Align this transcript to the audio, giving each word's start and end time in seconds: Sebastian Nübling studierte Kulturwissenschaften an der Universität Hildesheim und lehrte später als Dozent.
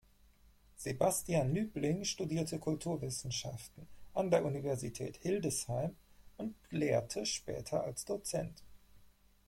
Sebastian 0.77 1.53
Nübling 1.53 2.05
studierte 2.05 2.57
Kulturwissenschaften 2.57 3.85
an 4.15 4.31
der 4.31 4.43
Universität 4.45 5.15
Hildesheim 5.17 5.95
und 6.37 6.55
lehrte 6.71 7.27
später 7.27 7.83
als 7.83 8.03
Dozent. 8.05 8.63